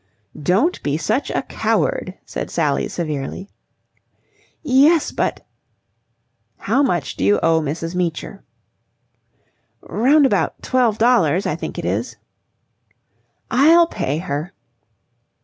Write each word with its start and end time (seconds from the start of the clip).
"Don't 0.41 0.81
be 0.81 0.97
such 0.97 1.29
a 1.29 1.43
coward," 1.43 2.17
said 2.25 2.49
Sally, 2.49 2.87
severely. 2.87 3.51
"Yes, 4.63 5.11
but..." 5.11 5.45
"How 6.57 6.81
much 6.81 7.15
do 7.15 7.23
you 7.23 7.39
owe 7.43 7.61
Mrs. 7.61 7.93
Meecher?" 7.93 8.43
"Round 9.81 10.25
about 10.25 10.59
twelve 10.63 10.97
dollars, 10.97 11.45
I 11.45 11.55
think 11.55 11.77
it 11.77 11.85
is." 11.85 12.15
"I'll 13.51 13.85
pay 13.85 14.17
her." 14.17 14.53